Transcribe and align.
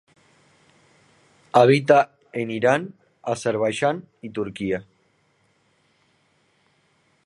Habita 1.53 2.09
en 2.33 2.49
Irán, 2.49 2.95
Azerbaiyán 3.21 4.03
y 4.23 4.31
Turquía. 4.31 4.83